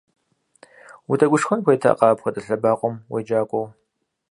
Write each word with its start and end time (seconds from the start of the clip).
Утегушхуэн 1.11 1.59
хуейтэкъэ 1.63 2.05
апхуэдэ 2.09 2.41
лъэбакъуэм 2.45 2.95
уеджакӏуэу! 3.11 3.65